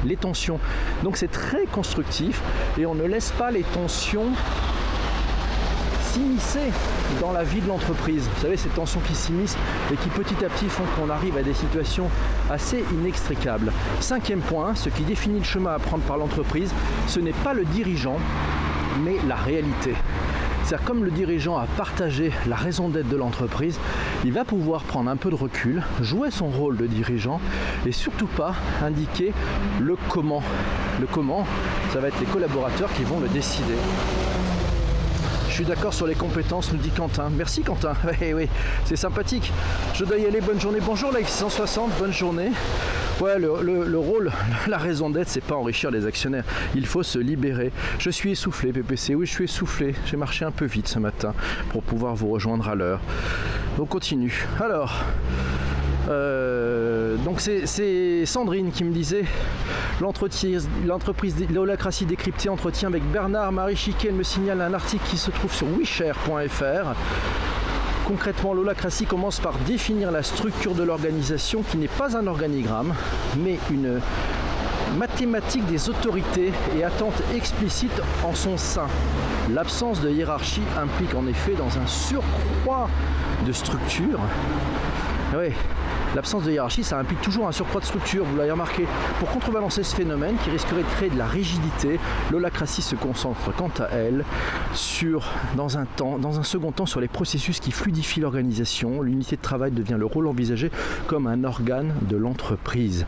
les 0.04 0.14
tensions. 0.14 0.60
Donc 1.02 1.16
c'est 1.16 1.30
très 1.30 1.64
constructif 1.64 2.40
et 2.78 2.86
on 2.86 2.94
ne 2.94 3.04
laisse 3.04 3.32
pas 3.32 3.50
les 3.50 3.62
tensions 3.62 4.30
s'immiscer 6.16 6.72
dans 7.20 7.30
la 7.30 7.44
vie 7.44 7.60
de 7.60 7.68
l'entreprise. 7.68 8.26
Vous 8.34 8.40
savez, 8.40 8.56
ces 8.56 8.70
tensions 8.70 9.00
qui 9.00 9.14
s'immiscent 9.14 9.58
et 9.92 9.96
qui 9.96 10.08
petit 10.08 10.42
à 10.44 10.48
petit 10.48 10.66
font 10.66 10.84
qu'on 10.96 11.10
arrive 11.10 11.36
à 11.36 11.42
des 11.42 11.52
situations 11.52 12.08
assez 12.50 12.82
inextricables. 12.90 13.70
Cinquième 14.00 14.40
point, 14.40 14.74
ce 14.74 14.88
qui 14.88 15.02
définit 15.02 15.40
le 15.40 15.44
chemin 15.44 15.74
à 15.74 15.78
prendre 15.78 16.02
par 16.04 16.16
l'entreprise, 16.16 16.72
ce 17.06 17.20
n'est 17.20 17.34
pas 17.44 17.52
le 17.52 17.66
dirigeant, 17.66 18.16
mais 19.04 19.16
la 19.28 19.34
réalité. 19.36 19.92
C'est-à-dire 20.64 20.86
comme 20.86 21.04
le 21.04 21.10
dirigeant 21.10 21.58
a 21.58 21.66
partagé 21.66 22.32
la 22.48 22.56
raison 22.56 22.88
d'être 22.88 23.08
de 23.08 23.16
l'entreprise, 23.16 23.78
il 24.24 24.32
va 24.32 24.44
pouvoir 24.46 24.84
prendre 24.84 25.10
un 25.10 25.16
peu 25.16 25.28
de 25.28 25.34
recul, 25.34 25.82
jouer 26.00 26.30
son 26.30 26.48
rôle 26.48 26.78
de 26.78 26.86
dirigeant 26.86 27.42
et 27.84 27.92
surtout 27.92 28.26
pas 28.26 28.54
indiquer 28.82 29.34
le 29.80 29.96
comment. 30.08 30.42
Le 30.98 31.06
comment, 31.06 31.46
ça 31.92 32.00
va 32.00 32.08
être 32.08 32.20
les 32.20 32.26
collaborateurs 32.26 32.90
qui 32.94 33.02
vont 33.02 33.20
le 33.20 33.28
décider. 33.28 33.76
Je 35.56 35.62
suis 35.62 35.70
d'accord 35.70 35.94
sur 35.94 36.06
les 36.06 36.14
compétences, 36.14 36.70
nous 36.70 36.78
dit 36.78 36.90
Quentin. 36.90 37.30
Merci 37.34 37.62
Quentin. 37.62 37.94
Oui, 38.34 38.46
c'est 38.84 38.96
sympathique. 38.96 39.50
Je 39.94 40.04
dois 40.04 40.18
y 40.18 40.26
aller. 40.26 40.42
Bonne 40.42 40.60
journée. 40.60 40.80
Bonjour 40.84 41.10
la 41.10 41.24
660. 41.24 41.92
Bonne 41.98 42.12
journée. 42.12 42.50
Ouais, 43.22 43.38
le, 43.38 43.96
rôle, 43.96 44.32
la 44.68 44.76
raison 44.76 45.08
d'être, 45.08 45.30
c'est 45.30 45.42
pas 45.42 45.54
enrichir 45.54 45.90
les 45.90 46.04
actionnaires. 46.04 46.44
Il 46.74 46.84
faut 46.84 47.02
se 47.02 47.18
libérer. 47.18 47.72
Je 47.98 48.10
suis 48.10 48.32
essoufflé, 48.32 48.70
PPC. 48.70 49.14
Oui, 49.14 49.24
je 49.24 49.32
suis 49.32 49.44
essoufflé. 49.44 49.94
J'ai 50.04 50.18
marché 50.18 50.44
un 50.44 50.50
peu 50.50 50.66
vite 50.66 50.88
ce 50.88 50.98
matin 50.98 51.32
pour 51.70 51.82
pouvoir 51.82 52.14
vous 52.14 52.28
rejoindre 52.28 52.68
à 52.68 52.74
l'heure. 52.74 53.00
On 53.78 53.86
continue. 53.86 54.46
Alors. 54.60 54.92
Euh, 56.10 56.95
donc 57.24 57.40
c'est 57.40 58.26
Sandrine 58.26 58.70
qui 58.70 58.84
me 58.84 58.92
disait 58.92 59.24
l'entreprise 60.00 61.36
l'holacratie 61.52 62.06
décryptée 62.06 62.48
entretien 62.48 62.88
avec 62.88 63.02
Bernard 63.10 63.52
Marie 63.52 63.76
Chiquet. 63.76 64.08
Elle 64.08 64.14
me 64.14 64.22
signale 64.22 64.60
un 64.60 64.74
article 64.74 65.04
qui 65.08 65.16
se 65.16 65.30
trouve 65.30 65.52
sur 65.52 65.66
wishare.fr. 65.76 66.94
Concrètement, 68.06 68.54
l'holacratie 68.54 69.06
commence 69.06 69.40
par 69.40 69.54
définir 69.66 70.10
la 70.10 70.22
structure 70.22 70.74
de 70.74 70.82
l'organisation 70.82 71.62
qui 71.62 71.76
n'est 71.76 71.88
pas 71.88 72.16
un 72.16 72.26
organigramme, 72.26 72.94
mais 73.42 73.58
une 73.70 74.00
mathématique 74.96 75.66
des 75.66 75.88
autorités 75.88 76.52
et 76.76 76.84
attentes 76.84 77.20
explicites 77.34 78.00
en 78.24 78.34
son 78.34 78.56
sein. 78.56 78.86
L'absence 79.52 80.00
de 80.00 80.10
hiérarchie 80.10 80.62
implique 80.80 81.14
en 81.14 81.26
effet 81.26 81.54
dans 81.54 81.78
un 81.78 81.86
surcroît 81.86 82.88
de 83.44 83.52
structure. 83.52 84.20
L'absence 86.16 86.44
de 86.44 86.50
hiérarchie, 86.50 86.82
ça 86.82 86.98
implique 86.98 87.20
toujours 87.20 87.46
un 87.46 87.52
surcroît 87.52 87.82
de 87.82 87.84
structure, 87.84 88.24
vous 88.24 88.38
l'avez 88.38 88.50
remarqué. 88.50 88.86
Pour 89.18 89.28
contrebalancer 89.28 89.82
ce 89.82 89.94
phénomène 89.94 90.36
qui 90.42 90.48
risquerait 90.48 90.82
de 90.82 90.88
créer 90.88 91.10
de 91.10 91.18
la 91.18 91.26
rigidité, 91.26 92.00
l'holacratie 92.32 92.80
se 92.80 92.94
concentre 92.96 93.54
quant 93.54 93.70
à 93.78 93.88
elle 93.88 94.24
dans 95.54 95.76
un 95.76 96.42
second 96.42 96.72
temps 96.72 96.86
sur 96.86 97.00
les 97.00 97.08
processus 97.08 97.60
qui 97.60 97.70
fluidifient 97.70 98.20
l'organisation. 98.20 99.02
L'unité 99.02 99.36
de 99.36 99.42
travail 99.42 99.72
devient 99.72 99.96
le 99.98 100.06
rôle 100.06 100.26
envisagé 100.26 100.70
comme 101.06 101.26
un 101.26 101.44
organe 101.44 101.92
de 102.08 102.16
l'entreprise. 102.16 103.04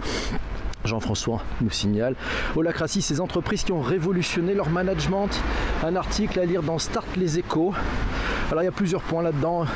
Jean-François 0.84 1.42
nous 1.62 1.70
signale. 1.70 2.14
Holacratie, 2.56 3.00
ces 3.00 3.22
entreprises 3.22 3.64
qui 3.64 3.72
ont 3.72 3.80
révolutionné 3.80 4.52
leur 4.52 4.68
management. 4.68 5.30
Un 5.82 5.96
article 5.96 6.38
à 6.40 6.44
lire 6.44 6.62
dans 6.62 6.78
Start 6.78 7.06
les 7.16 7.38
échos. 7.38 7.72
Alors 8.50 8.62
il 8.62 8.64
y 8.64 8.68
a 8.68 8.72
plusieurs 8.72 9.02
points 9.02 9.22
là-dedans. 9.22 9.66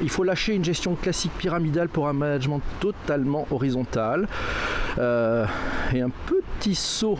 Il 0.00 0.08
faut 0.08 0.24
lâcher 0.24 0.54
une 0.54 0.64
gestion 0.64 0.94
classique 0.94 1.32
pyramidale 1.36 1.90
pour 1.90 2.08
un 2.08 2.14
management 2.14 2.62
totalement 2.80 3.46
horizontal. 3.50 4.26
Euh, 4.98 5.46
et 5.94 6.00
un 6.00 6.10
petit 6.10 6.74
saut 6.74 7.18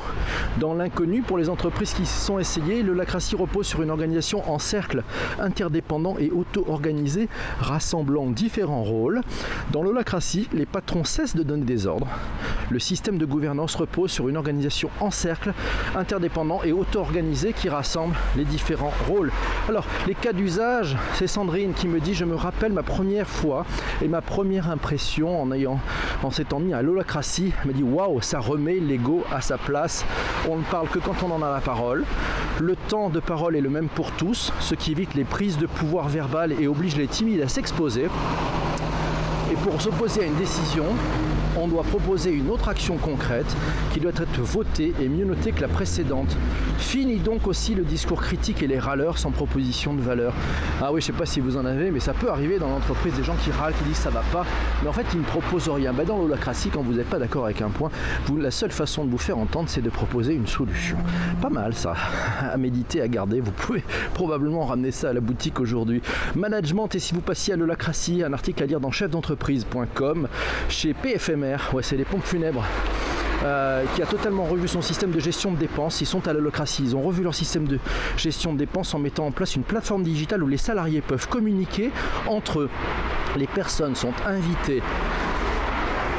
dans 0.58 0.74
l'inconnu 0.74 1.22
pour 1.22 1.38
les 1.38 1.48
entreprises 1.48 1.94
qui 1.94 2.06
sont 2.06 2.38
essayées. 2.38 2.82
Le 2.82 2.94
repose 3.36 3.66
sur 3.66 3.82
une 3.82 3.90
organisation 3.90 4.48
en 4.50 4.58
cercle 4.58 5.02
interdépendant 5.38 6.16
et 6.18 6.30
auto-organisé, 6.30 7.28
rassemblant 7.60 8.26
différents 8.30 8.82
rôles. 8.82 9.20
Dans 9.72 9.82
l'holacratie, 9.82 10.48
les 10.52 10.66
patrons 10.66 11.04
cessent 11.04 11.36
de 11.36 11.42
donner 11.42 11.64
des 11.64 11.86
ordres. 11.86 12.08
Le 12.70 12.78
système 12.78 13.18
de 13.18 13.26
gouvernance 13.26 13.74
repose 13.74 14.10
sur 14.10 14.28
une 14.28 14.36
organisation 14.36 14.90
en 15.00 15.10
cercle, 15.10 15.52
interdépendant 15.94 16.62
et 16.62 16.72
auto-organisé 16.72 17.52
qui 17.52 17.68
rassemble 17.68 18.16
les 18.36 18.44
différents 18.44 18.92
rôles. 19.08 19.30
Alors, 19.68 19.84
les 20.06 20.14
cas 20.14 20.32
d'usage, 20.32 20.96
c'est 21.14 21.26
Sandrine 21.26 21.74
qui 21.74 21.88
me 21.88 22.00
dit 22.00 22.14
Je 22.14 22.24
me 22.24 22.34
rappelle 22.34 22.72
ma 22.72 22.82
première 22.82 23.28
fois 23.28 23.66
et 24.00 24.08
ma 24.08 24.20
première 24.20 24.70
impression 24.70 25.40
en 25.40 25.52
ayant 25.52 25.80
en 26.22 26.30
s'étant 26.30 26.60
mis 26.60 26.72
à 26.72 26.82
l'holacratie. 26.82 27.52
Elle 27.62 27.68
me 27.68 27.72
dit 27.74 27.82
Waouh, 27.82 28.20
ça 28.20 28.40
remet 28.40 28.80
l'ego 28.80 29.24
à 29.30 29.40
sa 29.40 29.56
place. 29.56 30.04
On 30.48 30.56
ne 30.56 30.64
parle 30.64 30.88
que 30.88 30.98
quand 30.98 31.22
on 31.22 31.30
en 31.30 31.42
a 31.42 31.50
la 31.52 31.60
parole. 31.60 32.04
Le 32.60 32.74
temps 32.76 33.08
de 33.08 33.20
parole 33.20 33.56
est 33.56 33.60
le 33.60 33.70
même 33.70 33.88
pour 33.88 34.10
tous, 34.12 34.52
ce 34.60 34.74
qui 34.74 34.92
évite 34.92 35.14
les 35.14 35.24
prises 35.24 35.58
de 35.58 35.66
pouvoir 35.66 36.08
verbales 36.08 36.52
et 36.52 36.66
oblige 36.66 36.96
les 36.96 37.06
timides 37.06 37.40
à 37.40 37.48
s'exposer. 37.48 38.08
Et 39.52 39.54
pour 39.56 39.80
s'opposer 39.80 40.22
à 40.22 40.26
une 40.26 40.36
décision, 40.36 40.86
on 41.58 41.68
doit 41.68 41.82
proposer 41.82 42.30
une 42.30 42.50
autre 42.50 42.68
action 42.68 42.96
concrète 42.96 43.56
qui 43.92 44.00
doit 44.00 44.12
être 44.12 44.40
votée 44.40 44.94
et 45.00 45.08
mieux 45.08 45.24
notée 45.24 45.52
que 45.52 45.60
la 45.60 45.68
précédente. 45.68 46.36
Fini 46.78 47.18
donc 47.18 47.46
aussi 47.46 47.74
le 47.74 47.84
discours 47.84 48.22
critique 48.22 48.62
et 48.62 48.66
les 48.66 48.78
râleurs 48.78 49.18
sans 49.18 49.30
proposition 49.30 49.94
de 49.94 50.00
valeur. 50.00 50.32
Ah 50.80 50.92
oui, 50.92 51.00
je 51.00 51.06
sais 51.06 51.12
pas 51.12 51.26
si 51.26 51.40
vous 51.40 51.56
en 51.56 51.64
avez, 51.64 51.90
mais 51.90 52.00
ça 52.00 52.14
peut 52.14 52.30
arriver 52.30 52.58
dans 52.58 52.68
l'entreprise 52.68 53.14
des 53.14 53.24
gens 53.24 53.36
qui 53.44 53.50
râlent, 53.50 53.74
qui 53.74 53.84
disent 53.84 53.96
ça 53.96 54.10
va 54.10 54.22
pas, 54.32 54.46
mais 54.82 54.88
en 54.88 54.92
fait 54.92 55.06
ils 55.12 55.20
ne 55.20 55.24
proposent 55.24 55.68
rien. 55.68 55.92
Ben, 55.92 56.04
dans 56.04 56.18
l'holacratie, 56.18 56.70
quand 56.70 56.82
vous 56.82 56.94
n'êtes 56.94 57.08
pas 57.08 57.18
d'accord 57.18 57.44
avec 57.44 57.60
un 57.60 57.70
point, 57.70 57.90
la 58.38 58.50
seule 58.50 58.72
façon 58.72 59.04
de 59.04 59.10
vous 59.10 59.18
faire 59.18 59.38
entendre, 59.38 59.68
c'est 59.68 59.82
de 59.82 59.90
proposer 59.90 60.34
une 60.34 60.46
solution. 60.46 60.96
Pas 61.40 61.50
mal 61.50 61.74
ça, 61.74 61.94
à 62.40 62.56
méditer, 62.56 63.00
à 63.00 63.08
garder. 63.08 63.40
Vous 63.40 63.52
pouvez 63.52 63.84
probablement 64.14 64.64
ramener 64.64 64.90
ça 64.90 65.10
à 65.10 65.12
la 65.12 65.20
boutique 65.20 65.60
aujourd'hui. 65.60 66.02
Management, 66.34 66.94
et 66.94 66.98
si 66.98 67.14
vous 67.14 67.20
passiez 67.20 67.54
à 67.54 67.56
l'holacratie, 67.56 68.22
un 68.22 68.32
article 68.32 68.62
à 68.62 68.66
lire 68.66 68.80
dans 68.80 68.90
chefdentreprise.com 68.90 70.28
chez 70.68 70.94
PFM 70.94 71.41
ouais, 71.72 71.82
c'est 71.82 71.96
les 71.96 72.04
pompes 72.04 72.24
funèbres. 72.24 72.64
Euh, 73.44 73.84
qui 73.96 74.02
a 74.02 74.06
totalement 74.06 74.44
revu 74.44 74.68
son 74.68 74.82
système 74.82 75.10
de 75.10 75.18
gestion 75.18 75.50
de 75.50 75.56
dépenses. 75.56 76.00
Ils 76.00 76.06
sont 76.06 76.28
à 76.28 76.32
l'holocratie. 76.32 76.84
Ils 76.84 76.94
ont 76.94 77.02
revu 77.02 77.24
leur 77.24 77.34
système 77.34 77.66
de 77.66 77.80
gestion 78.16 78.52
de 78.52 78.58
dépenses 78.58 78.94
en 78.94 79.00
mettant 79.00 79.26
en 79.26 79.32
place 79.32 79.56
une 79.56 79.64
plateforme 79.64 80.04
digitale 80.04 80.44
où 80.44 80.48
les 80.48 80.58
salariés 80.58 81.00
peuvent 81.00 81.28
communiquer 81.28 81.90
entre 82.28 82.60
eux. 82.60 82.70
Les 83.36 83.48
personnes 83.48 83.96
sont 83.96 84.12
invitées 84.26 84.80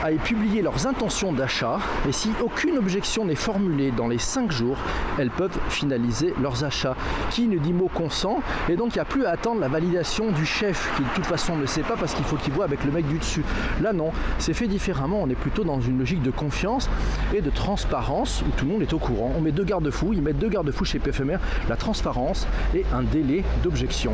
à 0.03 0.11
publier 0.11 0.61
leurs 0.61 0.85
intentions 0.85 1.31
d'achat 1.31 1.79
et 2.07 2.11
si 2.11 2.29
aucune 2.43 2.77
objection 2.77 3.23
n'est 3.23 3.35
formulée 3.35 3.91
dans 3.91 4.09
les 4.09 4.17
5 4.17 4.51
jours, 4.51 4.77
elles 5.17 5.31
peuvent 5.31 5.57
finaliser 5.69 6.33
leurs 6.41 6.65
achats. 6.65 6.97
Qui 7.31 7.47
ne 7.47 7.57
dit 7.57 7.71
mot 7.71 7.89
consent 7.91 8.41
et 8.67 8.75
donc 8.75 8.95
il 8.95 8.97
n'y 8.97 9.01
a 9.01 9.05
plus 9.05 9.25
à 9.25 9.31
attendre 9.31 9.61
la 9.61 9.69
validation 9.69 10.31
du 10.31 10.45
chef 10.45 10.91
qui 10.97 11.03
de 11.03 11.07
toute 11.15 11.25
façon 11.25 11.55
ne 11.55 11.65
sait 11.65 11.83
pas 11.83 11.95
parce 11.95 12.13
qu'il 12.13 12.25
faut 12.25 12.35
qu'il 12.35 12.51
voit 12.51 12.65
avec 12.65 12.83
le 12.83 12.91
mec 12.91 13.07
du 13.07 13.17
dessus. 13.17 13.45
Là 13.81 13.93
non, 13.93 14.11
c'est 14.39 14.53
fait 14.53 14.67
différemment, 14.67 15.21
on 15.21 15.29
est 15.29 15.35
plutôt 15.35 15.63
dans 15.63 15.79
une 15.79 15.97
logique 15.97 16.21
de 16.21 16.31
confiance 16.31 16.89
et 17.33 17.39
de 17.39 17.49
transparence 17.49 18.43
où 18.45 18.51
tout 18.57 18.65
le 18.65 18.71
monde 18.71 18.81
est 18.81 18.93
au 18.93 18.99
courant. 18.99 19.31
On 19.37 19.41
met 19.41 19.53
deux 19.53 19.63
garde-fous, 19.63 20.11
ils 20.11 20.21
mettent 20.21 20.39
deux 20.39 20.49
garde-fous 20.49 20.85
chez 20.85 20.99
PFMR, 20.99 21.37
la 21.69 21.77
transparence 21.77 22.45
et 22.75 22.85
un 22.93 23.03
délai 23.03 23.43
d'objection. 23.63 24.13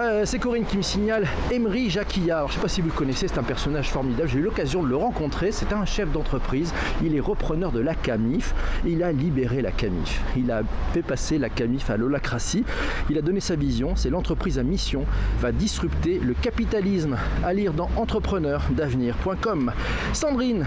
Euh, 0.00 0.24
c'est 0.24 0.40
Corinne 0.40 0.64
qui 0.64 0.76
me 0.76 0.82
signale 0.82 1.24
Emery 1.52 1.88
Jacquillard. 1.88 2.48
je 2.48 2.52
ne 2.52 2.56
sais 2.56 2.62
pas 2.62 2.68
si 2.68 2.80
vous 2.80 2.88
le 2.88 2.94
connaissez, 2.94 3.28
c'est 3.28 3.38
un 3.38 3.44
personnage 3.44 3.90
formidable. 3.90 4.28
J'ai 4.28 4.40
eu 4.40 4.42
l'occasion 4.42 4.82
de 4.82 4.88
le 4.88 4.96
rencontrer. 4.96 5.52
C'est 5.52 5.72
un 5.72 5.84
chef 5.84 6.10
d'entreprise. 6.10 6.74
Il 7.04 7.14
est 7.14 7.20
repreneur 7.20 7.70
de 7.70 7.78
la 7.78 7.94
Camif. 7.94 8.54
Il 8.84 9.04
a 9.04 9.12
libéré 9.12 9.62
la 9.62 9.70
Camif. 9.70 10.20
Il 10.36 10.50
a 10.50 10.62
fait 10.92 11.02
passer 11.02 11.38
la 11.38 11.48
Camif 11.48 11.90
à 11.90 11.96
l'holacratie. 11.96 12.64
Il 13.08 13.18
a 13.18 13.22
donné 13.22 13.38
sa 13.38 13.54
vision. 13.54 13.94
C'est 13.94 14.10
l'entreprise 14.10 14.58
à 14.58 14.64
mission 14.64 15.04
va 15.38 15.52
disrupter 15.52 16.18
le 16.18 16.34
capitalisme. 16.34 17.16
À 17.44 17.52
lire 17.52 17.72
dans 17.72 17.88
entrepreneur-d'avenir.com. 17.96 19.72
Sandrine, 20.12 20.66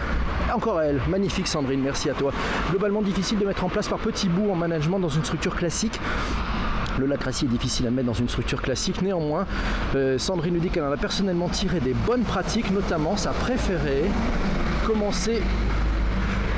encore 0.55 0.81
elle, 0.81 1.01
magnifique 1.09 1.49
Sandrine, 1.49 1.81
merci 1.81 2.09
à 2.09 2.13
toi. 2.13 2.31
Globalement 2.69 3.01
difficile 3.01 3.39
de 3.39 3.45
mettre 3.45 3.65
en 3.65 3.69
place 3.69 3.89
par 3.89 3.99
petits 3.99 4.29
bouts 4.29 4.51
en 4.51 4.55
management 4.55 4.99
dans 4.99 5.09
une 5.09 5.25
structure 5.25 5.55
classique. 5.55 5.99
Le 6.97 7.05
lacratie 7.05 7.45
est 7.45 7.49
difficile 7.49 7.87
à 7.87 7.91
mettre 7.91 8.07
dans 8.07 8.13
une 8.13 8.29
structure 8.29 8.61
classique. 8.61 9.01
Néanmoins, 9.01 9.45
euh, 9.95 10.17
Sandrine 10.17 10.55
nous 10.55 10.59
dit 10.59 10.69
qu'elle 10.69 10.83
en 10.83 10.91
a 10.91 10.97
personnellement 10.97 11.49
tiré 11.49 11.79
des 11.79 11.93
bonnes 11.93 12.23
pratiques, 12.23 12.71
notamment 12.71 13.15
sa 13.17 13.31
préférée 13.31 14.05
commencer 14.85 15.41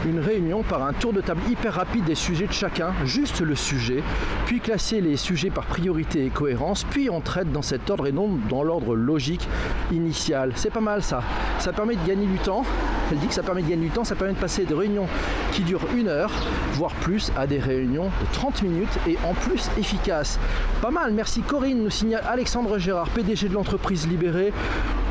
une 0.06 0.20
réunion 0.20 0.63
par 0.63 0.84
un 0.84 0.94
tour 0.94 1.13
de 1.13 1.22
table 1.22 1.41
hyper 1.50 1.74
rapide 1.74 2.06
des 2.06 2.15
sujets 2.15 2.48
de 2.48 2.53
chacun, 2.53 2.94
juste 3.06 3.41
le 3.41 3.56
sujet, 3.56 4.03
puis 4.46 4.60
classer 4.60 5.01
les 5.01 5.18
sujets 5.18 5.50
par 5.50 5.65
priorité 5.65 6.25
et 6.25 6.29
cohérence, 6.29 6.84
puis 6.84 7.10
on 7.10 7.22
traite 7.22 7.51
dans 7.51 7.62
cet 7.62 7.89
ordre 7.89 8.08
et 8.08 8.12
non 8.12 8.39
dans 8.50 8.63
l'ordre 8.63 8.96
logique 8.96 9.48
initial. 9.91 10.53
C'est 10.56 10.72
pas 10.72 10.82
mal 10.82 11.03
ça. 11.03 11.22
Ça 11.60 11.74
permet 11.74 11.96
de 11.96 12.08
gagner 12.08 12.25
du 12.25 12.38
temps. 12.38 12.63
Elle 13.12 13.18
dit 13.18 13.27
que 13.27 13.34
ça 13.34 13.44
permet 13.44 13.63
de 13.63 13.70
gagner 13.70 13.88
du 13.88 13.91
temps, 13.91 14.03
ça 14.03 14.15
permet 14.15 14.34
de 14.34 14.39
passer 14.39 14.65
de 14.65 14.75
réunions 14.75 15.08
qui 15.51 15.63
durent 15.63 15.88
une 15.96 16.08
heure, 16.08 16.32
voire 16.74 16.94
plus, 16.96 17.32
à 17.36 17.48
des 17.48 17.60
réunions 17.60 18.06
de 18.06 18.34
30 18.34 18.62
minutes 18.62 19.00
et 19.08 19.18
en 19.27 19.34
plus 19.34 19.70
efficaces. 19.77 20.39
Pas 20.82 20.91
mal, 20.91 21.12
merci 21.13 21.41
Corinne, 21.41 21.84
nous 21.84 21.89
signale 21.89 22.24
Alexandre 22.29 22.77
Gérard, 22.77 23.10
PDG 23.10 23.50
de 23.50 23.53
l'entreprise 23.53 24.08
libérée. 24.08 24.53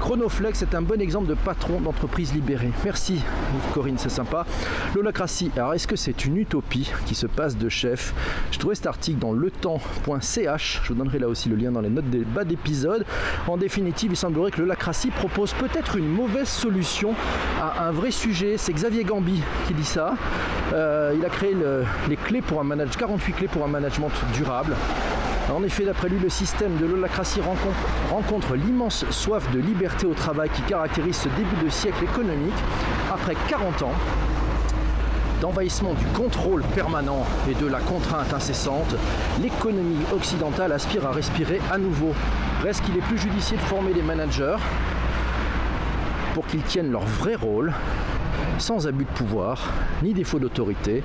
Chronoflex 0.00 0.62
est 0.62 0.74
un 0.74 0.82
bon 0.82 1.00
exemple 1.00 1.28
de 1.28 1.34
patron 1.34 1.80
d'entreprise 1.80 2.32
libérée. 2.32 2.70
Merci 2.84 3.20
Corinne, 3.74 3.98
c'est 3.98 4.08
sympa. 4.08 4.46
L'holacratie, 4.94 5.50
alors 5.56 5.74
est-ce 5.74 5.86
que 5.86 5.96
c'est 5.96 6.24
une 6.24 6.36
utopie 6.36 6.90
qui 7.06 7.14
se 7.14 7.26
passe 7.26 7.56
de 7.56 7.68
chef? 7.68 8.14
Je 8.50 8.58
trouvais 8.58 8.74
cet 8.74 8.86
article 8.86 9.18
dans 9.18 9.32
letemps.ch, 9.32 10.80
je 10.82 10.88
vous 10.88 10.94
donnerai 10.94 11.18
là 11.18 11.28
aussi 11.28 11.48
le 11.48 11.56
lien 11.56 11.70
dans 11.70 11.80
les 11.80 11.90
notes 11.90 12.08
des 12.10 12.24
bas 12.24 12.44
d'épisode. 12.44 13.04
En 13.46 13.56
définitive, 13.56 14.12
il 14.12 14.16
semblerait 14.16 14.50
que 14.50 14.60
l'holacratie 14.60 15.10
propose 15.10 15.52
peut-être 15.54 15.96
une 15.96 16.08
mauvaise 16.08 16.48
solution 16.48 17.14
à 17.60 17.88
un 17.88 17.90
vrai 17.90 18.10
sujet. 18.10 18.56
C'est 18.56 18.72
Xavier 18.72 19.04
Gambi 19.04 19.42
qui 19.66 19.74
dit 19.74 19.84
ça. 19.84 20.14
Euh, 20.72 21.14
il 21.16 21.24
a 21.24 21.28
créé 21.28 21.56
les 22.08 22.16
clés 22.16 22.42
pour 22.42 22.60
un 22.60 22.64
management, 22.64 22.96
48 22.96 23.32
clés 23.32 23.48
pour 23.48 23.64
un 23.64 23.68
management 23.68 24.10
durable. 24.34 24.74
En 25.54 25.62
effet, 25.62 25.84
d'après 25.84 26.08
lui, 26.08 26.18
le 26.18 26.28
système 26.28 26.76
de 26.76 26.84
l'holacratie 26.84 27.40
rencontre, 27.40 27.78
rencontre 28.10 28.54
l'immense 28.54 29.06
soif 29.10 29.50
de 29.50 29.58
liberté 29.58 30.06
au 30.06 30.12
travail 30.12 30.50
qui 30.50 30.60
caractérise 30.62 31.16
ce 31.16 31.28
début 31.30 31.64
de 31.64 31.70
siècle 31.70 32.04
économique. 32.04 32.54
Après 33.10 33.34
40 33.48 33.82
ans, 33.82 33.94
d'envahissement 35.40 35.94
du 35.94 36.04
contrôle 36.06 36.62
permanent 36.74 37.24
et 37.50 37.54
de 37.54 37.66
la 37.66 37.80
contrainte 37.80 38.32
incessante, 38.34 38.94
l'économie 39.40 40.04
occidentale 40.12 40.72
aspire 40.72 41.06
à 41.06 41.12
respirer 41.12 41.60
à 41.72 41.78
nouveau. 41.78 42.12
Reste 42.62 42.82
qu'il 42.84 42.96
est 42.96 43.02
plus 43.02 43.18
judicieux 43.18 43.56
de 43.56 43.62
former 43.62 43.94
des 43.94 44.02
managers 44.02 44.56
pour 46.34 46.46
qu'ils 46.46 46.62
tiennent 46.62 46.90
leur 46.90 47.06
vrai 47.06 47.36
rôle, 47.36 47.72
sans 48.58 48.86
abus 48.86 49.04
de 49.04 49.10
pouvoir, 49.10 49.72
ni 50.02 50.12
défaut 50.12 50.38
d'autorité. 50.38 51.02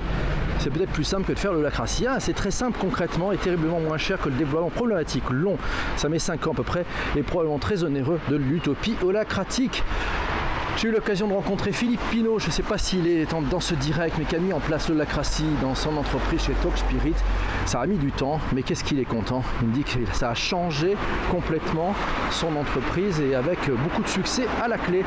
C'est 0.64 0.70
peut-être 0.70 0.92
plus 0.92 1.04
simple 1.04 1.26
que 1.26 1.34
de 1.34 1.38
faire 1.38 1.52
le 1.52 1.60
lacratie. 1.60 2.06
Ah, 2.08 2.20
c'est 2.20 2.32
très 2.32 2.50
simple 2.50 2.78
concrètement 2.80 3.32
et 3.32 3.36
terriblement 3.36 3.80
moins 3.80 3.98
cher 3.98 4.18
que 4.18 4.30
le 4.30 4.34
déploiement 4.36 4.70
problématique 4.70 5.28
long. 5.28 5.58
Ça 5.98 6.08
met 6.08 6.18
5 6.18 6.46
ans 6.46 6.52
à 6.52 6.54
peu 6.54 6.62
près 6.62 6.86
et 7.16 7.22
probablement 7.22 7.58
très 7.58 7.84
onéreux 7.84 8.18
de 8.30 8.36
l'utopie 8.36 8.96
holacratique. 9.02 9.82
J'ai 10.78 10.88
eu 10.88 10.90
l'occasion 10.90 11.28
de 11.28 11.34
rencontrer 11.34 11.70
Philippe 11.70 12.00
Pinault, 12.10 12.38
je 12.38 12.46
ne 12.46 12.50
sais 12.50 12.62
pas 12.62 12.78
s'il 12.78 13.06
est 13.06 13.30
dans 13.50 13.60
ce 13.60 13.74
direct, 13.74 14.16
mais 14.18 14.24
qui 14.24 14.36
a 14.36 14.38
mis 14.38 14.54
en 14.54 14.60
place 14.60 14.88
le 14.88 14.94
lacratie 14.94 15.44
dans 15.60 15.74
son 15.74 15.98
entreprise 15.98 16.44
chez 16.44 16.54
Talk 16.54 16.78
Spirit. 16.78 17.14
Ça 17.66 17.82
a 17.82 17.86
mis 17.86 17.98
du 17.98 18.10
temps, 18.10 18.40
mais 18.54 18.62
qu'est-ce 18.62 18.84
qu'il 18.84 18.98
est 19.00 19.04
content? 19.04 19.42
Il 19.60 19.68
me 19.68 19.74
dit 19.74 19.84
que 19.84 19.98
ça 20.14 20.30
a 20.30 20.34
changé 20.34 20.96
complètement 21.30 21.94
son 22.30 22.56
entreprise 22.56 23.20
et 23.20 23.34
avec 23.34 23.70
beaucoup 23.70 24.02
de 24.02 24.08
succès 24.08 24.46
à 24.62 24.68
la 24.68 24.78
clé. 24.78 25.04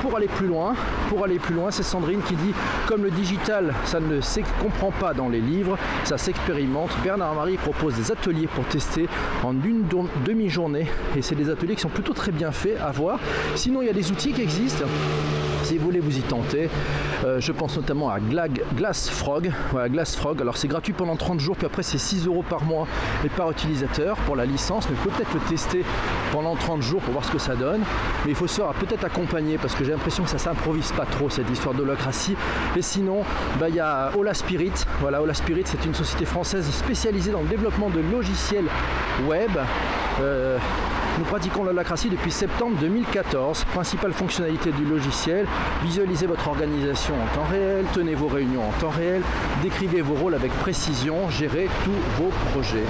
Pour 0.00 0.16
aller 0.16 0.28
plus 0.28 0.46
loin, 0.46 0.74
pour 1.08 1.24
aller 1.24 1.38
plus 1.38 1.54
loin, 1.54 1.70
c'est 1.70 1.82
Sandrine 1.82 2.22
qui 2.22 2.34
dit 2.34 2.52
comme 2.86 3.02
le 3.02 3.10
digital, 3.10 3.74
ça 3.84 4.00
ne 4.00 4.20
se 4.20 4.40
comprend 4.60 4.90
pas 4.90 5.14
dans 5.14 5.28
les 5.28 5.40
livres, 5.40 5.76
ça 6.04 6.18
s'expérimente. 6.18 6.90
Bernard 7.02 7.34
Marie 7.34 7.56
propose 7.56 7.94
des 7.94 8.10
ateliers 8.10 8.46
pour 8.46 8.64
tester 8.64 9.08
en 9.44 9.52
une 9.62 9.84
demi-journée 10.24 10.86
et 11.16 11.22
c'est 11.22 11.34
des 11.34 11.50
ateliers 11.50 11.74
qui 11.74 11.82
sont 11.82 11.88
plutôt 11.88 12.14
très 12.14 12.32
bien 12.32 12.52
faits 12.52 12.78
à 12.80 12.90
voir. 12.90 13.18
Sinon, 13.54 13.82
il 13.82 13.86
y 13.86 13.90
a 13.90 13.94
des 13.94 14.10
outils 14.10 14.32
qui 14.32 14.42
existent 14.42 14.84
si 15.70 15.78
vous 15.78 15.84
voulez 15.84 16.00
vous 16.00 16.18
y 16.18 16.22
tenter. 16.22 16.68
Euh, 17.24 17.38
je 17.38 17.52
pense 17.52 17.76
notamment 17.76 18.10
à 18.10 18.18
Glass 18.18 19.08
Frog. 19.08 19.52
Voilà, 19.70 19.88
Glass 19.88 20.16
Frog. 20.16 20.40
Alors 20.40 20.56
c'est 20.56 20.66
gratuit 20.66 20.92
pendant 20.92 21.14
30 21.14 21.38
jours, 21.38 21.56
puis 21.56 21.66
après 21.66 21.82
c'est 21.82 21.98
6 21.98 22.26
euros 22.26 22.42
par 22.42 22.64
mois 22.64 22.88
et 23.24 23.28
par 23.28 23.50
utilisateur 23.50 24.16
pour 24.18 24.34
la 24.36 24.46
licence, 24.46 24.88
mais 24.90 24.96
peut-être 24.96 25.32
le 25.32 25.40
tester 25.48 25.84
pendant 26.32 26.56
30 26.56 26.82
jours 26.82 27.00
pour 27.02 27.12
voir 27.12 27.24
ce 27.24 27.30
que 27.30 27.38
ça 27.38 27.54
donne. 27.54 27.82
Mais 28.24 28.32
il 28.32 28.34
faut 28.34 28.46
se 28.46 28.60
peut-être 28.80 29.04
accompagner 29.04 29.58
parce 29.58 29.74
que 29.74 29.84
j'ai 29.84 29.92
l'impression 30.00 30.24
que 30.24 30.30
ça 30.30 30.38
s'improvise 30.38 30.92
pas 30.92 31.04
trop 31.04 31.28
cette 31.28 31.50
histoire 31.50 31.74
d'holacratie. 31.74 32.34
Et 32.74 32.80
sinon, 32.80 33.22
bah, 33.58 33.68
il 33.68 33.74
y 33.74 33.80
a 33.80 34.10
Ola 34.16 34.32
Spirit. 34.32 34.72
Voilà, 34.98 35.20
Ola 35.20 35.34
Spirit, 35.34 35.64
c'est 35.66 35.84
une 35.84 35.92
société 35.92 36.24
française 36.24 36.66
spécialisée 36.70 37.32
dans 37.32 37.42
le 37.42 37.48
développement 37.48 37.90
de 37.90 38.00
logiciels 38.00 38.64
web. 39.28 39.50
Euh, 40.22 40.56
nous 41.18 41.24
pratiquons 41.26 41.64
l'holacratie 41.64 42.08
depuis 42.08 42.30
septembre 42.30 42.78
2014. 42.80 43.64
Principale 43.64 44.14
fonctionnalité 44.14 44.72
du 44.72 44.86
logiciel, 44.86 45.46
visualisez 45.82 46.26
votre 46.26 46.48
organisation 46.48 47.12
en 47.16 47.34
temps 47.34 47.46
réel, 47.50 47.84
tenez 47.92 48.14
vos 48.14 48.28
réunions 48.28 48.66
en 48.66 48.72
temps 48.80 48.88
réel, 48.88 49.20
décrivez 49.62 50.00
vos 50.00 50.14
rôles 50.14 50.34
avec 50.34 50.50
précision, 50.60 51.28
gérez 51.28 51.68
tous 51.84 52.22
vos 52.22 52.30
projets. 52.52 52.86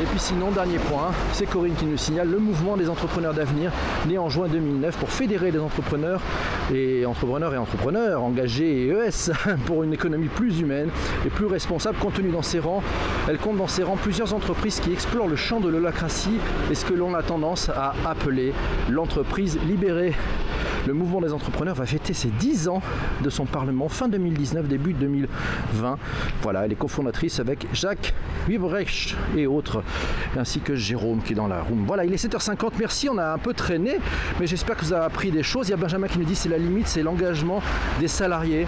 Et 0.00 0.04
puis 0.04 0.18
sinon, 0.18 0.50
dernier 0.50 0.78
point, 0.78 1.10
c'est 1.34 1.44
Corinne 1.44 1.74
qui 1.74 1.84
nous 1.84 1.98
signale 1.98 2.30
le 2.30 2.38
mouvement 2.38 2.78
des 2.78 2.88
entrepreneurs 2.88 3.34
d'avenir, 3.34 3.70
né 4.08 4.16
en 4.16 4.30
juin 4.30 4.48
2009 4.48 4.96
pour 4.96 5.10
fédérer 5.10 5.50
les 5.50 5.58
entrepreneurs 5.58 6.22
et 6.72 7.04
entrepreneurs 7.04 7.52
et 7.52 7.58
entrepreneurs 7.58 8.22
engagés 8.22 8.86
et 8.86 8.88
ES 8.88 9.30
pour 9.66 9.84
une 9.84 9.92
économie 9.92 10.28
plus 10.28 10.60
humaine 10.60 10.88
et 11.26 11.28
plus 11.28 11.44
responsable. 11.44 11.98
Compte 11.98 12.14
tenu 12.14 12.30
dans 12.30 12.40
ses 12.40 12.60
rangs, 12.60 12.82
elle 13.28 13.36
compte 13.36 13.58
dans 13.58 13.66
ses 13.66 13.82
rangs 13.82 13.98
plusieurs 13.98 14.32
entreprises 14.32 14.80
qui 14.80 14.90
explorent 14.90 15.28
le 15.28 15.36
champ 15.36 15.60
de 15.60 15.68
l'holacratie 15.68 16.38
et 16.70 16.74
ce 16.74 16.86
que 16.86 16.94
l'on 16.94 17.14
a 17.14 17.22
tendance 17.22 17.68
à 17.68 17.92
appeler 18.06 18.54
l'entreprise 18.88 19.58
libérée. 19.68 20.14
Le 20.86 20.94
mouvement 20.94 21.20
des 21.20 21.32
entrepreneurs 21.32 21.74
va 21.74 21.86
fêter 21.86 22.14
ses 22.14 22.28
10 22.28 22.68
ans 22.68 22.82
de 23.22 23.30
son 23.30 23.44
parlement 23.44 23.88
fin 23.88 24.08
2019, 24.08 24.66
début 24.66 24.92
2020. 24.92 25.98
Voilà, 26.42 26.64
elle 26.64 26.72
est 26.72 26.76
cofondatrice 26.76 27.38
avec 27.40 27.66
Jacques 27.72 28.14
Wibrecht 28.48 29.14
et 29.36 29.46
autres, 29.46 29.82
ainsi 30.38 30.60
que 30.60 30.74
Jérôme 30.74 31.22
qui 31.22 31.32
est 31.32 31.36
dans 31.36 31.48
la 31.48 31.62
room. 31.62 31.84
Voilà, 31.86 32.04
il 32.04 32.12
est 32.12 32.24
7h50, 32.24 32.72
merci, 32.78 33.08
on 33.08 33.18
a 33.18 33.32
un 33.32 33.38
peu 33.38 33.52
traîné, 33.52 33.98
mais 34.38 34.46
j'espère 34.46 34.76
que 34.76 34.84
vous 34.84 34.92
avez 34.92 35.04
appris 35.04 35.30
des 35.30 35.42
choses. 35.42 35.68
Il 35.68 35.72
y 35.72 35.74
a 35.74 35.76
Benjamin 35.76 36.08
qui 36.08 36.18
nous 36.18 36.24
dit 36.24 36.34
c'est 36.34 36.48
la 36.48 36.58
limite, 36.58 36.88
c'est 36.88 37.02
l'engagement 37.02 37.62
des 37.98 38.08
salariés. 38.08 38.66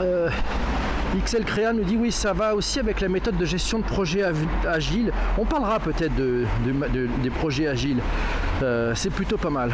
Euh, 0.00 0.28
XL 1.24 1.44
Créa 1.44 1.72
nous 1.72 1.84
dit 1.84 1.96
oui, 1.96 2.12
ça 2.12 2.32
va 2.32 2.54
aussi 2.54 2.78
avec 2.78 3.00
la 3.00 3.08
méthode 3.08 3.36
de 3.36 3.44
gestion 3.44 3.78
de 3.78 3.84
projet 3.84 4.22
agile. 4.66 5.12
On 5.38 5.44
parlera 5.44 5.80
peut-être 5.80 6.14
de, 6.14 6.44
des 7.22 7.30
projets 7.30 7.66
agiles. 7.66 7.98
Euh, 8.62 8.92
c'est 8.94 9.10
plutôt 9.10 9.36
pas 9.36 9.50
mal. 9.50 9.72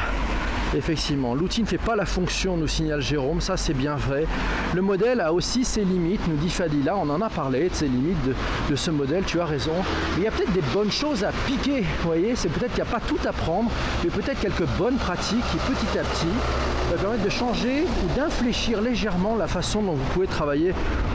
Effectivement, 0.74 1.34
l'outil 1.34 1.62
ne 1.62 1.66
fait 1.66 1.78
pas 1.78 1.96
la 1.96 2.06
fonction, 2.06 2.56
nous 2.56 2.66
signale 2.66 3.00
Jérôme, 3.00 3.40
ça 3.40 3.56
c'est 3.56 3.74
bien 3.74 3.94
vrai. 3.94 4.26
Le 4.74 4.82
modèle 4.82 5.20
a 5.20 5.32
aussi 5.32 5.64
ses 5.64 5.84
limites, 5.84 6.26
nous 6.28 6.36
dit 6.36 6.50
Fadila, 6.50 6.96
on 6.96 7.08
en 7.08 7.20
a 7.20 7.30
parlé 7.30 7.68
de 7.68 7.74
ses 7.74 7.86
limites 7.86 8.16
de, 8.68 8.76
ce 8.76 8.90
modèle, 8.90 9.24
tu 9.24 9.40
as 9.40 9.46
raison. 9.46 9.72
il 10.16 10.24
y 10.24 10.26
a 10.26 10.30
peut-être 10.30 10.52
des 10.52 10.64
bonnes 10.74 10.90
choses 10.90 11.24
à 11.24 11.30
piquer, 11.46 11.80
vous 11.80 12.06
voyez, 12.06 12.36
c'est 12.36 12.48
peut-être 12.48 12.74
qu'il 12.74 12.82
n'y 12.82 12.88
a 12.88 12.92
pas 12.92 13.00
tout 13.00 13.18
à 13.26 13.32
prendre, 13.32 13.70
mais 14.02 14.10
peut-être 14.10 14.40
quelques 14.40 14.66
bonnes 14.76 14.96
pratiques 14.96 15.44
qui 15.50 15.56
petit 15.58 15.98
à 15.98 16.02
petit 16.02 16.26
va 16.90 16.96
permettre 16.96 17.24
de 17.24 17.30
changer 17.30 17.84
ou 17.84 18.16
d'infléchir 18.16 18.80
légèrement 18.80 19.36
la 19.36 19.46
façon 19.46 19.82
dont 19.82 19.94
vous 19.94 20.12
pouvez 20.12 20.26
travailler 20.26 20.72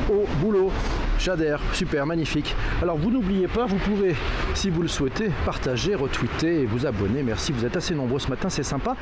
au 0.10 0.26
boulot. 0.40 0.72
J'adhère, 1.20 1.62
super, 1.74 2.06
magnifique. 2.06 2.56
Alors 2.82 2.98
vous 2.98 3.12
n'oubliez 3.12 3.48
pas, 3.48 3.66
vous 3.66 3.78
pouvez, 3.78 4.16
si 4.56 4.70
vous 4.70 4.82
le 4.82 4.88
souhaitez, 4.88 5.30
partager, 5.46 5.94
retweeter 5.94 6.62
et 6.62 6.66
vous 6.66 6.86
abonner. 6.86 7.22
Merci, 7.22 7.52
vous 7.52 7.66
êtes 7.66 7.78
assez 7.78 7.94
nombreux 7.94 8.20
ce 8.20 8.30
matin, 8.30 8.50
c'est 8.50 8.64
sympa. 8.64 8.96